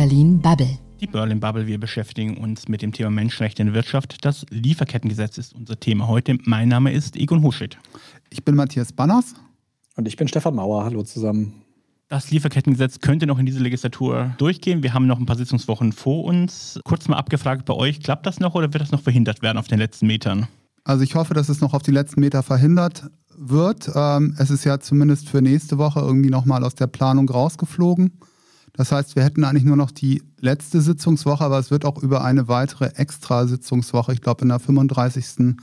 [0.00, 0.78] Berlin Bubble.
[1.02, 4.24] Die Berlin Bubble, wir beschäftigen uns mit dem Thema Menschenrechte in der Wirtschaft.
[4.24, 6.38] Das Lieferkettengesetz ist unser Thema heute.
[6.46, 7.76] Mein Name ist Egon Huschit.
[8.30, 9.34] Ich bin Matthias Banners.
[9.96, 10.84] Und ich bin Stefan Mauer.
[10.84, 11.52] Hallo zusammen.
[12.08, 14.82] Das Lieferkettengesetz könnte noch in dieser Legislatur durchgehen.
[14.82, 16.80] Wir haben noch ein paar Sitzungswochen vor uns.
[16.82, 19.68] Kurz mal abgefragt bei euch, klappt das noch oder wird das noch verhindert werden auf
[19.68, 20.48] den letzten Metern?
[20.82, 23.90] Also ich hoffe, dass es noch auf die letzten Meter verhindert wird.
[23.94, 28.12] Ähm, es ist ja zumindest für nächste Woche irgendwie nochmal aus der Planung rausgeflogen.
[28.74, 32.24] Das heißt, wir hätten eigentlich nur noch die letzte Sitzungswoche, aber es wird auch über
[32.24, 35.56] eine weitere Extrasitzungswoche, ich glaube in der 35.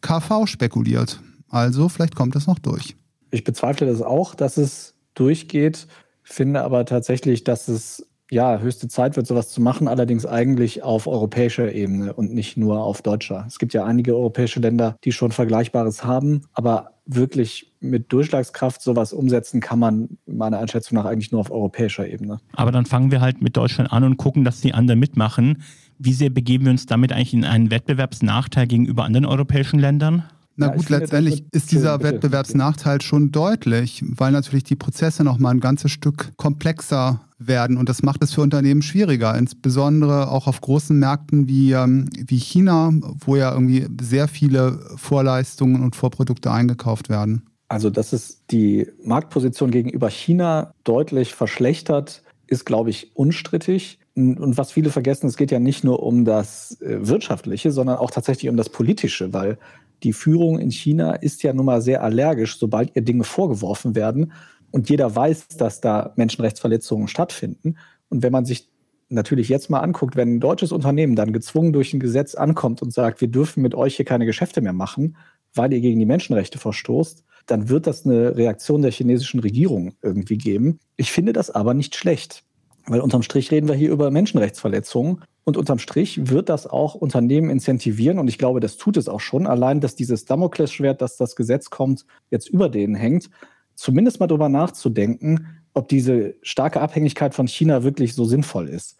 [0.00, 1.20] KV spekuliert.
[1.48, 2.96] Also vielleicht kommt es noch durch.
[3.30, 5.86] Ich bezweifle das auch, dass es durchgeht,
[6.22, 11.06] finde aber tatsächlich, dass es ja höchste Zeit wird, sowas zu machen, allerdings eigentlich auf
[11.06, 13.44] europäischer Ebene und nicht nur auf deutscher.
[13.46, 19.12] Es gibt ja einige europäische Länder, die schon Vergleichbares haben, aber wirklich mit Durchschlagskraft sowas
[19.12, 22.38] umsetzen kann man meiner Einschätzung nach eigentlich nur auf europäischer Ebene.
[22.52, 25.62] Aber dann fangen wir halt mit Deutschland an und gucken, dass die anderen mitmachen.
[25.98, 30.24] Wie sehr begeben wir uns damit eigentlich in einen Wettbewerbsnachteil gegenüber anderen europäischen Ländern?
[30.58, 35.38] Na ja, gut, letztendlich ist dieser bitte, Wettbewerbsnachteil schon deutlich, weil natürlich die Prozesse noch
[35.38, 40.48] mal ein ganzes Stück komplexer werden und das macht es für Unternehmen schwieriger, insbesondere auch
[40.48, 42.92] auf großen Märkten wie, ähm, wie China,
[43.24, 47.42] wo ja irgendwie sehr viele Vorleistungen und Vorprodukte eingekauft werden.
[47.68, 54.00] Also, dass es die Marktposition gegenüber China deutlich verschlechtert, ist, glaube ich, unstrittig.
[54.16, 58.10] Und was viele vergessen, es geht ja nicht nur um das äh, Wirtschaftliche, sondern auch
[58.10, 59.58] tatsächlich um das Politische, weil
[60.02, 64.32] die Führung in China ist ja nun mal sehr allergisch, sobald ihr Dinge vorgeworfen werden.
[64.70, 67.76] Und jeder weiß, dass da Menschenrechtsverletzungen stattfinden.
[68.08, 68.68] Und wenn man sich
[69.08, 72.92] natürlich jetzt mal anguckt, wenn ein deutsches Unternehmen dann gezwungen durch ein Gesetz ankommt und
[72.92, 75.16] sagt, wir dürfen mit euch hier keine Geschäfte mehr machen,
[75.54, 80.36] weil ihr gegen die Menschenrechte verstoßt, dann wird das eine Reaktion der chinesischen Regierung irgendwie
[80.36, 80.78] geben.
[80.96, 82.44] Ich finde das aber nicht schlecht,
[82.86, 87.48] weil unterm Strich reden wir hier über Menschenrechtsverletzungen und unterm Strich wird das auch Unternehmen
[87.48, 89.46] incentivieren und ich glaube, das tut es auch schon.
[89.46, 93.30] Allein, dass dieses Damoklesschwert, dass das Gesetz kommt, jetzt über denen hängt,
[93.74, 98.98] zumindest mal darüber nachzudenken, ob diese starke Abhängigkeit von China wirklich so sinnvoll ist.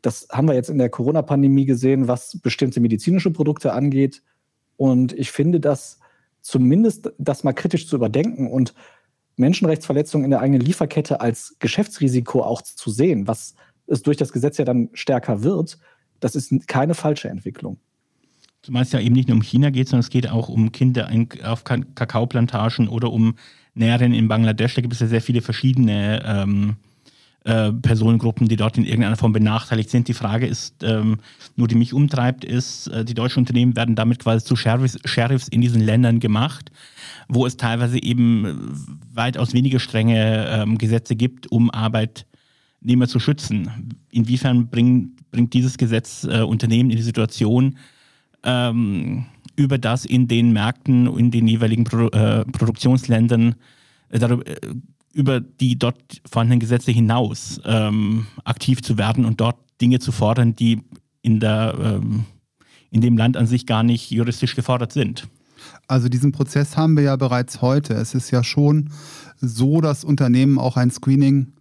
[0.00, 4.22] Das haben wir jetzt in der Corona-Pandemie gesehen, was bestimmte medizinische Produkte angeht.
[4.78, 5.98] Und ich finde das
[6.40, 8.72] zumindest, das mal kritisch zu überdenken und
[9.36, 13.54] Menschenrechtsverletzungen in der eigenen Lieferkette als Geschäftsrisiko auch zu sehen, was
[13.90, 15.78] es durch das Gesetz ja dann stärker wird,
[16.20, 17.78] das ist keine falsche Entwicklung.
[18.62, 21.10] Zumal es ja eben nicht nur um China geht, sondern es geht auch um Kinder
[21.44, 23.34] auf Kakaoplantagen oder um
[23.74, 24.74] Näherinnen in Bangladesch.
[24.74, 26.76] Da gibt es ja sehr viele verschiedene ähm,
[27.44, 30.08] äh, Personengruppen, die dort in irgendeiner Form benachteiligt sind.
[30.08, 31.20] Die Frage ist, ähm,
[31.56, 35.48] nur die mich umtreibt, ist, äh, die deutschen Unternehmen werden damit quasi zu Sheriffs, Sheriffs
[35.48, 36.70] in diesen Ländern gemacht,
[37.28, 38.76] wo es teilweise eben
[39.10, 42.26] weitaus weniger strenge ähm, Gesetze gibt, um Arbeit
[42.80, 43.94] Arbeitnehmer zu schützen.
[44.10, 47.78] Inwiefern bring, bringt dieses Gesetz äh, Unternehmen in die Situation,
[48.42, 49.26] ähm,
[49.56, 53.54] über das in den Märkten, in den jeweiligen Pro, äh, Produktionsländern,
[54.08, 54.74] äh, darüber, äh,
[55.12, 60.54] über die dort vorhandenen Gesetze hinaus ähm, aktiv zu werden und dort Dinge zu fordern,
[60.54, 60.82] die
[61.22, 62.24] in, der, ähm,
[62.90, 65.26] in dem Land an sich gar nicht juristisch gefordert sind.
[65.88, 67.94] Also diesen Prozess haben wir ja bereits heute.
[67.94, 68.90] Es ist ja schon
[69.40, 71.52] so, dass Unternehmen auch ein Screening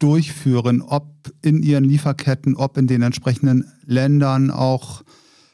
[0.00, 1.06] durchführen, ob
[1.42, 5.04] in ihren Lieferketten, ob in den entsprechenden Ländern auch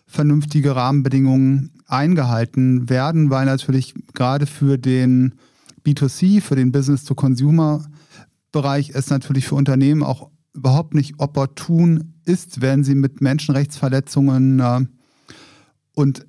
[0.07, 5.35] vernünftige Rahmenbedingungen eingehalten werden, weil natürlich gerade für den
[5.85, 12.95] B2C, für den Business-to-Consumer-Bereich es natürlich für Unternehmen auch überhaupt nicht opportun ist, wenn sie
[12.95, 14.87] mit Menschenrechtsverletzungen äh,
[15.93, 16.25] und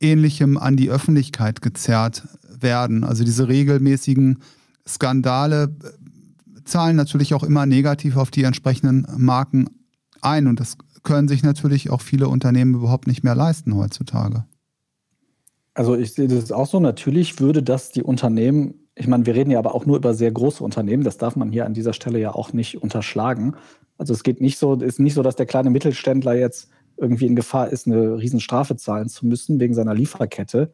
[0.00, 3.04] ähnlichem an die Öffentlichkeit gezerrt werden.
[3.04, 4.40] Also diese regelmäßigen
[4.86, 5.74] Skandale
[6.70, 9.68] zahlen natürlich auch immer negativ auf die entsprechenden Marken
[10.22, 10.46] ein.
[10.46, 14.44] Und das können sich natürlich auch viele Unternehmen überhaupt nicht mehr leisten heutzutage.
[15.74, 16.80] Also ich sehe das auch so.
[16.80, 20.30] Natürlich würde das die Unternehmen, ich meine, wir reden ja aber auch nur über sehr
[20.30, 23.54] große Unternehmen, das darf man hier an dieser Stelle ja auch nicht unterschlagen.
[23.96, 27.36] Also es geht nicht so, ist nicht so, dass der kleine Mittelständler jetzt irgendwie in
[27.36, 30.72] Gefahr ist, eine Riesenstrafe zahlen zu müssen wegen seiner Lieferkette.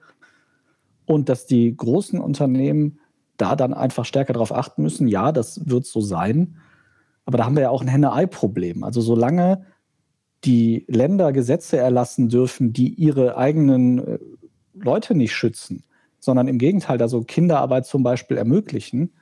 [1.05, 2.99] Und dass die großen Unternehmen
[3.37, 5.09] da dann einfach stärker darauf achten müssen.
[5.09, 6.56] Ja, das wird so sein.
[7.25, 8.85] Aber da haben wir ja auch ein Henne-Ei-Problem.
[8.85, 9.67] Also solange
[10.44, 14.19] die Länder Gesetze erlassen dürfen, die ihre eigenen äh,
[14.75, 15.85] Leute nicht schützen,
[16.19, 19.12] sondern im Gegenteil da so Kinderarbeit zum Beispiel ermöglichen,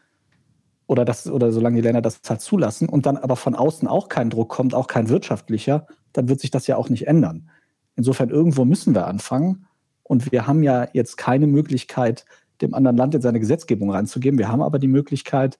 [0.86, 4.08] oder, das, oder solange die Länder das halt zulassen und dann aber von außen auch
[4.08, 7.48] kein Druck kommt, auch kein wirtschaftlicher, dann wird sich das ja auch nicht ändern.
[7.96, 9.66] Insofern irgendwo müssen wir anfangen.
[10.02, 12.26] Und wir haben ja jetzt keine Möglichkeit,
[12.60, 14.38] dem anderen Land in seine Gesetzgebung reinzugeben.
[14.38, 15.58] Wir haben aber die Möglichkeit,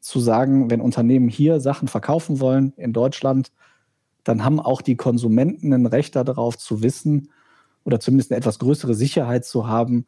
[0.00, 3.52] zu sagen, wenn Unternehmen hier Sachen verkaufen wollen in Deutschland,
[4.24, 7.30] dann haben auch die Konsumenten ein Recht darauf zu wissen
[7.84, 10.06] oder zumindest eine etwas größere Sicherheit zu haben,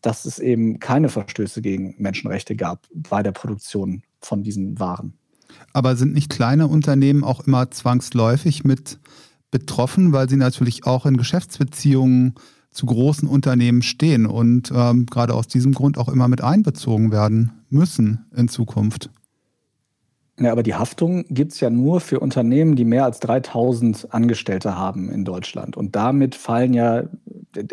[0.00, 5.14] dass es eben keine Verstöße gegen Menschenrechte gab bei der Produktion von diesen Waren.
[5.72, 8.98] Aber sind nicht kleine Unternehmen auch immer zwangsläufig mit
[9.50, 12.34] betroffen, weil sie natürlich auch in Geschäftsbeziehungen
[12.74, 17.52] zu großen Unternehmen stehen und ähm, gerade aus diesem Grund auch immer mit einbezogen werden
[17.70, 19.10] müssen in Zukunft?
[20.40, 24.76] Ja, aber die Haftung gibt es ja nur für Unternehmen, die mehr als 3000 Angestellte
[24.76, 25.76] haben in Deutschland.
[25.76, 27.04] Und damit fallen ja,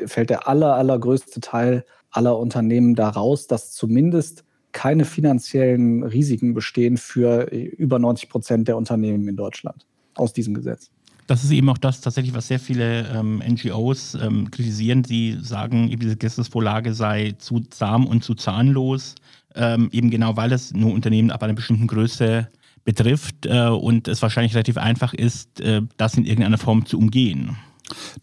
[0.06, 4.44] fällt der aller, allergrößte Teil aller Unternehmen daraus, dass zumindest
[4.74, 10.92] keine finanziellen Risiken bestehen für über 90 Prozent der Unternehmen in Deutschland aus diesem Gesetz.
[11.28, 15.04] Das ist eben auch das tatsächlich, was sehr viele ähm, NGOs ähm, kritisieren.
[15.04, 19.16] Sie sagen, eben diese Gesetzesvorlage sei zu zahm und zu zahnlos,
[19.56, 22.50] ähm, eben genau weil es nur Unternehmen ab einer bestimmten Größe
[22.84, 27.56] betrifft äh, und es wahrscheinlich relativ einfach ist, äh, das in irgendeiner Form zu umgehen.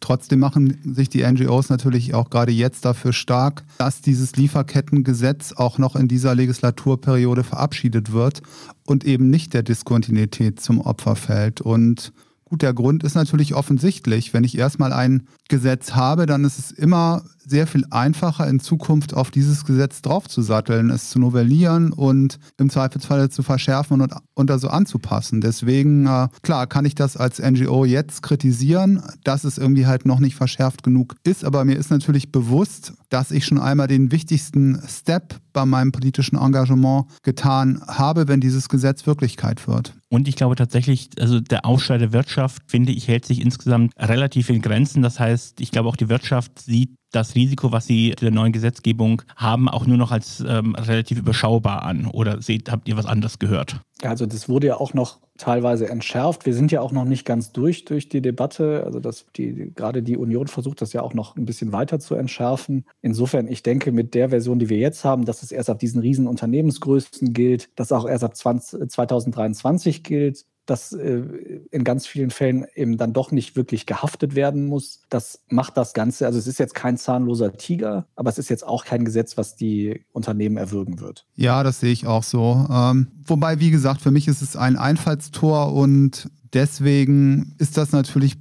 [0.00, 5.78] Trotzdem machen sich die NGOs natürlich auch gerade jetzt dafür stark, dass dieses Lieferkettengesetz auch
[5.78, 8.42] noch in dieser Legislaturperiode verabschiedet wird
[8.86, 11.60] und eben nicht der Diskontinuität zum Opfer fällt.
[11.60, 12.12] Und
[12.48, 14.32] Gut, der Grund ist natürlich offensichtlich.
[14.32, 19.14] Wenn ich erstmal ein Gesetz habe, dann ist es immer sehr viel einfacher, in Zukunft
[19.14, 24.68] auf dieses Gesetz draufzusatteln, es zu novellieren und im Zweifelsfall zu verschärfen und, und also
[24.68, 25.40] anzupassen.
[25.40, 30.18] Deswegen, äh, klar, kann ich das als NGO jetzt kritisieren, dass es irgendwie halt noch
[30.18, 31.44] nicht verschärft genug ist.
[31.44, 36.36] Aber mir ist natürlich bewusst, dass ich schon einmal den wichtigsten Step bei meinem politischen
[36.36, 39.94] Engagement getan habe, wenn dieses Gesetz Wirklichkeit wird.
[40.10, 44.48] Und ich glaube tatsächlich, also der Aufschrei der Wirtschaft, finde ich, hält sich insgesamt relativ
[44.50, 45.02] in Grenzen.
[45.02, 49.22] Das heißt, ich glaube auch die Wirtschaft sieht das Risiko, was Sie der neuen Gesetzgebung
[49.36, 52.06] haben, auch nur noch als ähm, relativ überschaubar an?
[52.06, 53.80] Oder seht, habt ihr was anderes gehört?
[54.02, 56.44] Also das wurde ja auch noch teilweise entschärft.
[56.44, 58.82] Wir sind ja auch noch nicht ganz durch durch die Debatte.
[58.84, 62.14] Also dass die, gerade die Union versucht das ja auch noch ein bisschen weiter zu
[62.14, 62.84] entschärfen.
[63.00, 66.00] Insofern, ich denke, mit der Version, die wir jetzt haben, dass es erst ab diesen
[66.00, 71.22] riesen Unternehmensgrößen gilt, dass auch erst ab 20, 2023 gilt, dass äh,
[71.70, 75.00] in ganz vielen Fällen eben dann doch nicht wirklich gehaftet werden muss.
[75.08, 78.66] Das macht das Ganze, also es ist jetzt kein zahnloser Tiger, aber es ist jetzt
[78.66, 81.26] auch kein Gesetz, was die Unternehmen erwürgen wird.
[81.34, 82.66] Ja, das sehe ich auch so.
[82.70, 88.36] Ähm, wobei, wie gesagt, für mich ist es ein Einfallstor und deswegen ist das natürlich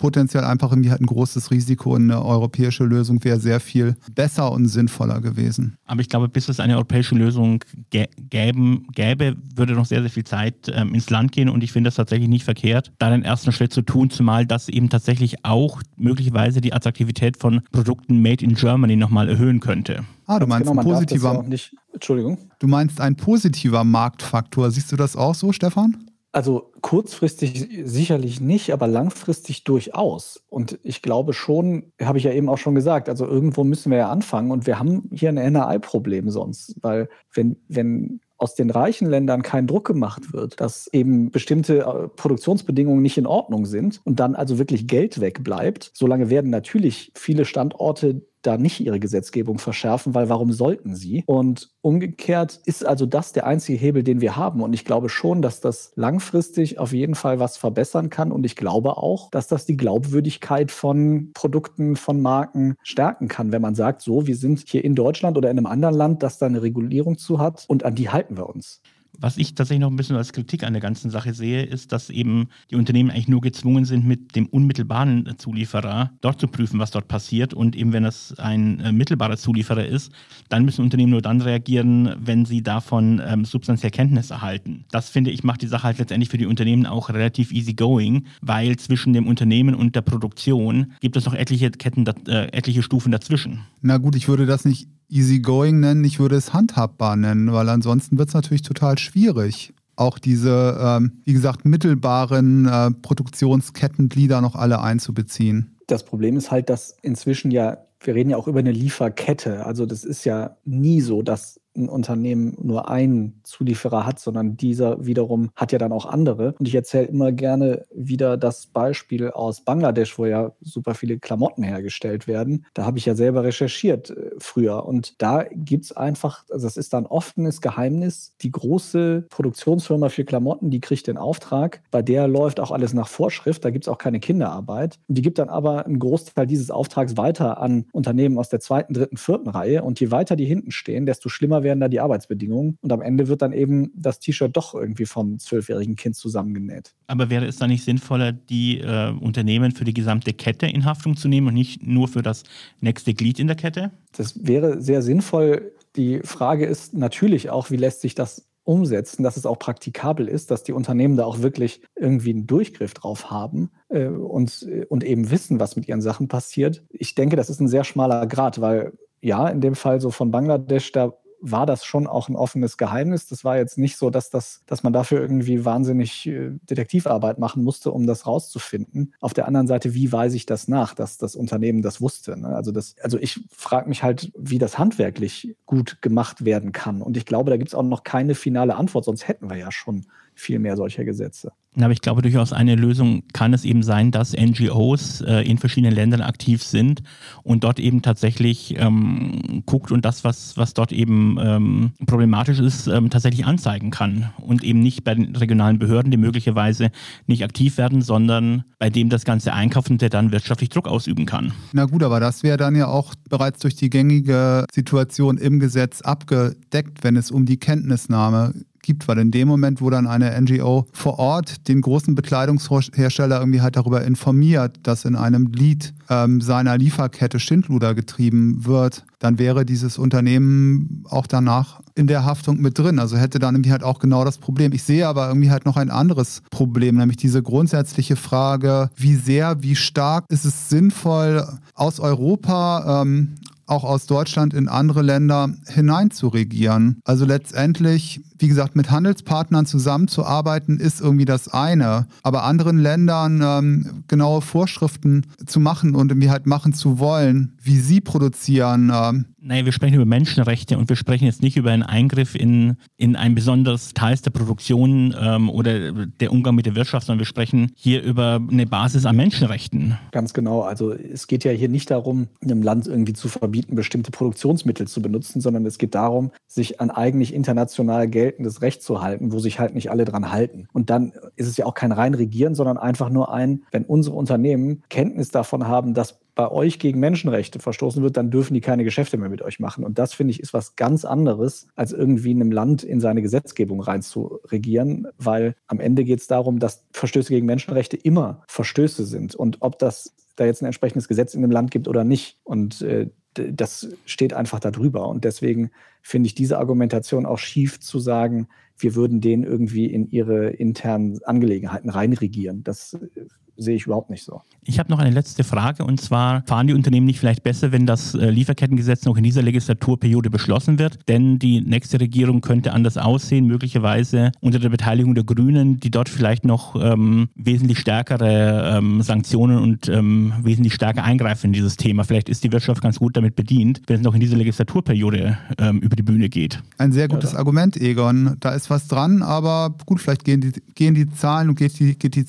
[0.00, 4.50] potenziell einfach irgendwie halt ein großes Risiko und eine europäische Lösung wäre sehr viel besser
[4.50, 5.76] und sinnvoller gewesen.
[5.84, 10.24] Aber ich glaube, bis es eine europäische Lösung gäben, gäbe, würde noch sehr, sehr viel
[10.24, 13.52] Zeit ähm, ins Land gehen und ich finde das tatsächlich nicht verkehrt, da den ersten
[13.52, 18.54] Schritt zu tun, zumal das eben tatsächlich auch möglicherweise die Attraktivität von Produkten made in
[18.54, 20.04] Germany nochmal erhöhen könnte.
[20.26, 21.34] Ah, du meinst genau, ein positiver.
[21.34, 22.38] Ja nicht, Entschuldigung.
[22.58, 24.70] Du meinst ein positiver Marktfaktor.
[24.70, 26.09] Siehst du das auch so, Stefan?
[26.32, 30.40] Also kurzfristig sicherlich nicht, aber langfristig durchaus.
[30.48, 33.98] Und ich glaube schon, habe ich ja eben auch schon gesagt, also irgendwo müssen wir
[33.98, 39.10] ja anfangen und wir haben hier ein NRI-Problem sonst, weil wenn, wenn aus den reichen
[39.10, 44.18] Ländern kein Druck gemacht wird, dass eben bestimmte äh, Produktionsbedingungen nicht in Ordnung sind und
[44.18, 50.14] dann also wirklich Geld wegbleibt, solange werden natürlich viele Standorte da nicht ihre Gesetzgebung verschärfen,
[50.14, 51.24] weil warum sollten sie?
[51.26, 54.62] Und umgekehrt ist also das der einzige Hebel, den wir haben.
[54.62, 58.32] Und ich glaube schon, dass das langfristig auf jeden Fall was verbessern kann.
[58.32, 63.62] Und ich glaube auch, dass das die Glaubwürdigkeit von Produkten, von Marken stärken kann, wenn
[63.62, 66.46] man sagt, so, wir sind hier in Deutschland oder in einem anderen Land, das da
[66.46, 68.80] eine Regulierung zu hat und an die halten wir uns.
[69.18, 72.08] Was ich tatsächlich noch ein bisschen als Kritik an der ganzen Sache sehe, ist, dass
[72.10, 76.90] eben die Unternehmen eigentlich nur gezwungen sind, mit dem unmittelbaren Zulieferer dort zu prüfen, was
[76.90, 77.52] dort passiert.
[77.52, 80.10] Und eben wenn es ein äh, mittelbarer Zulieferer ist,
[80.48, 84.84] dann müssen Unternehmen nur dann reagieren, wenn sie davon ähm, substanziell Kenntnis erhalten.
[84.90, 88.26] Das finde ich macht die Sache halt letztendlich für die Unternehmen auch relativ easy going,
[88.40, 93.12] weil zwischen dem Unternehmen und der Produktion gibt es noch etliche Ketten, äh, etliche Stufen
[93.12, 93.60] dazwischen.
[93.82, 98.18] Na gut, ich würde das nicht easygoing nennen, ich würde es handhabbar nennen, weil ansonsten
[98.18, 104.80] wird es natürlich total schwierig, auch diese, ähm, wie gesagt, mittelbaren äh, Produktionskettenglieder noch alle
[104.80, 105.76] einzubeziehen.
[105.86, 109.66] Das Problem ist halt, dass inzwischen ja, wir reden ja auch über eine Lieferkette.
[109.66, 115.04] Also das ist ja nie so, dass ein Unternehmen nur einen Zulieferer hat, sondern dieser
[115.06, 116.54] wiederum hat ja dann auch andere.
[116.58, 121.62] Und ich erzähle immer gerne wieder das Beispiel aus Bangladesch, wo ja super viele Klamotten
[121.62, 122.66] hergestellt werden.
[122.74, 124.84] Da habe ich ja selber recherchiert äh, früher.
[124.84, 130.24] Und da gibt es einfach, also das ist dann offenes Geheimnis, die große Produktionsfirma für
[130.24, 131.82] Klamotten, die kriegt den Auftrag.
[131.90, 133.64] Bei der läuft auch alles nach Vorschrift.
[133.64, 134.98] Da gibt es auch keine Kinderarbeit.
[135.08, 138.92] Und die gibt dann aber einen Großteil dieses Auftrags weiter an Unternehmen aus der zweiten,
[138.92, 139.82] dritten, vierten Reihe.
[139.82, 142.78] Und je weiter die hinten stehen, desto schlimmer schlimmer werden da die Arbeitsbedingungen.
[142.80, 146.94] Und am Ende wird dann eben das T-Shirt doch irgendwie vom zwölfjährigen Kind zusammengenäht.
[147.06, 151.16] Aber wäre es da nicht sinnvoller, die äh, Unternehmen für die gesamte Kette in Haftung
[151.16, 152.44] zu nehmen und nicht nur für das
[152.80, 153.90] nächste Glied in der Kette?
[154.16, 155.72] Das wäre sehr sinnvoll.
[155.96, 160.50] Die Frage ist natürlich auch, wie lässt sich das umsetzen, dass es auch praktikabel ist,
[160.50, 165.30] dass die Unternehmen da auch wirklich irgendwie einen Durchgriff drauf haben äh, und, und eben
[165.30, 166.84] wissen, was mit ihren Sachen passiert.
[166.90, 170.30] Ich denke, das ist ein sehr schmaler Grad, weil ja, in dem Fall so von
[170.30, 173.26] Bangladesch, da war das schon auch ein offenes Geheimnis.
[173.26, 177.64] Das war jetzt nicht so, dass, das, dass man dafür irgendwie wahnsinnig äh, Detektivarbeit machen
[177.64, 179.14] musste, um das rauszufinden.
[179.20, 182.38] Auf der anderen Seite, wie weise ich das nach, dass das Unternehmen das wusste?
[182.38, 182.48] Ne?
[182.48, 187.02] Also, das, also ich frage mich halt, wie das handwerklich gut gemacht werden kann.
[187.02, 189.72] Und ich glaube, da gibt es auch noch keine finale Antwort, sonst hätten wir ja
[189.72, 191.52] schon viel mehr solcher Gesetze.
[191.76, 195.94] Aber ich glaube, durchaus eine Lösung kann es eben sein, dass NGOs äh, in verschiedenen
[195.94, 197.02] Ländern aktiv sind
[197.44, 202.88] und dort eben tatsächlich ähm, guckt und das, was, was dort eben ähm, problematisch ist,
[202.88, 204.30] ähm, tatsächlich anzeigen kann.
[204.38, 206.90] Und eben nicht bei den regionalen Behörden, die möglicherweise
[207.26, 211.24] nicht aktiv werden, sondern bei dem das Ganze einkauft und der dann wirtschaftlich Druck ausüben
[211.24, 211.52] kann.
[211.72, 216.02] Na gut, aber das wäre dann ja auch bereits durch die gängige Situation im Gesetz
[216.02, 220.86] abgedeckt, wenn es um die Kenntnisnahme gibt, weil in dem Moment, wo dann eine NGO
[220.92, 226.76] vor Ort den großen Bekleidungshersteller irgendwie halt darüber informiert, dass in einem Lied ähm, seiner
[226.78, 232.98] Lieferkette Schindluder getrieben wird, dann wäre dieses Unternehmen auch danach in der Haftung mit drin.
[232.98, 234.72] Also hätte dann irgendwie halt auch genau das Problem.
[234.72, 239.62] Ich sehe aber irgendwie halt noch ein anderes Problem, nämlich diese grundsätzliche Frage, wie sehr,
[239.62, 243.34] wie stark ist es sinnvoll, aus Europa ähm,
[243.70, 247.00] auch aus Deutschland in andere Länder hinein zu regieren.
[247.04, 252.06] Also letztendlich, wie gesagt, mit Handelspartnern zusammenzuarbeiten, ist irgendwie das eine.
[252.22, 257.78] Aber anderen Ländern ähm, genaue Vorschriften zu machen und irgendwie halt machen zu wollen, wie
[257.78, 261.82] sie produzieren, ähm, Nein, wir sprechen über Menschenrechte und wir sprechen jetzt nicht über einen
[261.82, 267.06] Eingriff in, in ein besonderes Teil der Produktion ähm, oder der Umgang mit der Wirtschaft,
[267.06, 269.96] sondern wir sprechen hier über eine Basis an Menschenrechten.
[270.10, 270.62] Ganz genau.
[270.62, 275.00] Also es geht ja hier nicht darum, einem Land irgendwie zu verbieten, bestimmte Produktionsmittel zu
[275.00, 279.58] benutzen, sondern es geht darum, sich an eigentlich international geltendes Recht zu halten, wo sich
[279.58, 280.68] halt nicht alle dran halten.
[280.72, 284.16] Und dann ist es ja auch kein rein Regieren, sondern einfach nur ein, wenn unsere
[284.16, 288.84] Unternehmen Kenntnis davon haben, dass bei euch gegen Menschenrechte verstoßen wird, dann dürfen die keine
[288.84, 289.84] Geschäfte mehr mit euch machen.
[289.84, 293.80] Und das finde ich ist was ganz anderes, als irgendwie einem Land in seine Gesetzgebung
[293.80, 299.34] reinzuregieren, weil am Ende geht es darum, dass Verstöße gegen Menschenrechte immer Verstöße sind.
[299.34, 302.38] Und ob das da jetzt ein entsprechendes Gesetz in dem Land gibt oder nicht.
[302.44, 305.08] Und äh, das steht einfach darüber.
[305.08, 305.70] Und deswegen
[306.02, 311.22] finde ich diese Argumentation auch schief zu sagen, wir würden denen irgendwie in ihre internen
[311.24, 312.64] Angelegenheiten reinregieren.
[312.64, 313.26] Das äh,
[313.60, 314.40] sehe ich überhaupt nicht so.
[314.62, 317.86] Ich habe noch eine letzte Frage und zwar, fahren die Unternehmen nicht vielleicht besser, wenn
[317.86, 320.98] das äh, Lieferkettengesetz noch in dieser Legislaturperiode beschlossen wird?
[321.08, 326.08] Denn die nächste Regierung könnte anders aussehen, möglicherweise unter der Beteiligung der Grünen, die dort
[326.08, 332.04] vielleicht noch ähm, wesentlich stärkere ähm, Sanktionen und ähm, wesentlich stärker eingreifen in dieses Thema.
[332.04, 335.78] Vielleicht ist die Wirtschaft ganz gut damit bedient, wenn es noch in dieser Legislaturperiode ähm,
[335.80, 336.62] über die Bühne geht.
[336.78, 338.36] Ein sehr gutes ja, Argument, Egon.
[338.40, 341.98] Da ist was dran, aber gut, vielleicht gehen die, gehen die Zahlen und geht die,
[341.98, 342.24] geht die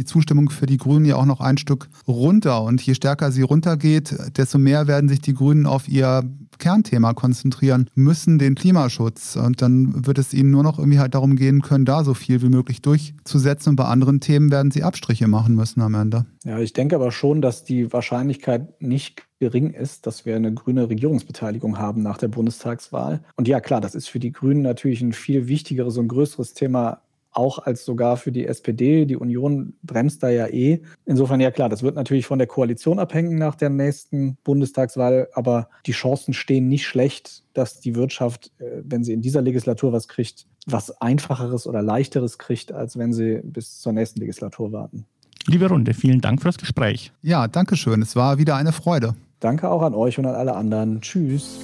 [0.00, 2.62] die Zustimmung für die Grünen ja auch noch ein Stück runter.
[2.62, 6.24] Und je stärker sie runtergeht, desto mehr werden sich die Grünen auf ihr
[6.58, 9.36] Kernthema konzentrieren müssen, den Klimaschutz.
[9.36, 12.40] Und dann wird es ihnen nur noch irgendwie halt darum gehen können, da so viel
[12.40, 13.70] wie möglich durchzusetzen.
[13.70, 16.24] Und bei anderen Themen werden sie Abstriche machen müssen am Ende.
[16.44, 20.88] Ja, ich denke aber schon, dass die Wahrscheinlichkeit nicht gering ist, dass wir eine grüne
[20.88, 23.20] Regierungsbeteiligung haben nach der Bundestagswahl.
[23.36, 27.00] Und ja, klar, das ist für die Grünen natürlich ein viel wichtigeres und größeres Thema
[27.32, 29.06] auch als sogar für die SPD.
[29.06, 30.82] Die Union bremst da ja eh.
[31.06, 35.68] Insofern ja klar, das wird natürlich von der Koalition abhängen nach der nächsten Bundestagswahl, aber
[35.86, 40.08] die Chancen stehen nicht schlecht, dass die Wirtschaft, äh, wenn sie in dieser Legislatur was
[40.08, 45.06] kriegt, was einfacheres oder leichteres kriegt, als wenn sie bis zur nächsten Legislatur warten.
[45.46, 47.12] Liebe Runde, vielen Dank für das Gespräch.
[47.22, 48.02] Ja, danke schön.
[48.02, 49.14] Es war wieder eine Freude.
[49.40, 51.00] Danke auch an euch und an alle anderen.
[51.00, 51.58] Tschüss.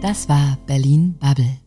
[0.00, 1.63] Das war Berlin Bubble.